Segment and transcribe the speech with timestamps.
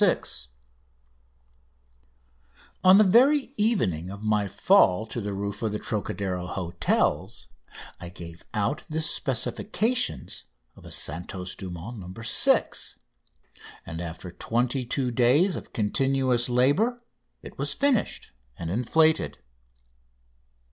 [0.03, 0.47] 6"
[2.83, 7.49] On the very evening of my fall to the roof of the Trocadero hotels
[7.99, 10.45] I gave out the specifications
[10.75, 12.19] of a "Santos Dumont, No.
[12.19, 12.97] 6,"
[13.85, 17.03] and after twenty two days of continuous labour
[17.43, 19.37] it was finished and inflated.